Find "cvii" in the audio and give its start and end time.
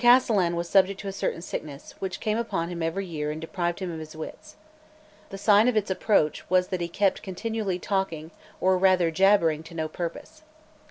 0.01-0.03